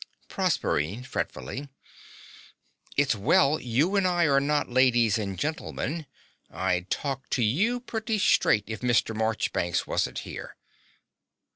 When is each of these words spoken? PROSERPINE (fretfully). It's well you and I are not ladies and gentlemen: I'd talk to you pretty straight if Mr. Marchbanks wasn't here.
PROSERPINE 0.29 1.03
(fretfully). 1.03 1.69
It's 2.97 3.13
well 3.13 3.59
you 3.59 3.95
and 3.95 4.07
I 4.07 4.23
are 4.23 4.39
not 4.39 4.67
ladies 4.67 5.19
and 5.19 5.37
gentlemen: 5.37 6.07
I'd 6.49 6.89
talk 6.89 7.29
to 7.29 7.43
you 7.43 7.79
pretty 7.81 8.17
straight 8.17 8.63
if 8.65 8.81
Mr. 8.81 9.15
Marchbanks 9.15 9.85
wasn't 9.85 10.17
here. 10.25 10.55